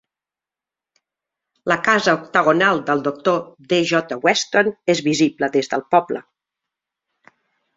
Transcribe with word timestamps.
La 1.71 1.75
casa 1.87 2.15
octagonal 2.21 2.81
del 2.87 3.03
Dr. 3.09 3.35
D. 3.75 3.79
J. 3.91 4.19
Weston 4.29 4.73
és 4.95 5.03
visible 5.11 5.51
des 5.59 5.71
del 5.75 5.85
poble. 5.97 6.25